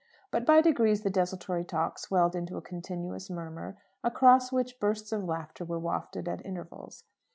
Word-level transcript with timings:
But 0.31 0.47
by 0.47 0.61
degrees 0.61 1.03
the 1.03 1.11
desultory 1.11 1.63
talk 1.63 1.99
swelled 1.99 2.35
into 2.35 2.57
a 2.57 2.61
continuous 2.63 3.29
murmur, 3.29 3.77
across 4.03 4.51
which 4.51 4.79
bursts 4.79 5.11
of 5.11 5.25
laughter 5.25 5.63
were 5.63 5.77
wafted 5.77 6.27
at 6.27 6.43
intervals. 6.43 7.03